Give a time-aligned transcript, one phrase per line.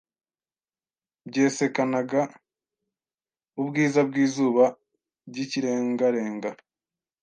[1.27, 2.21] byexekanaga
[3.61, 4.65] ubwiza bw'izuba
[5.29, 6.49] ry'ikirengarenga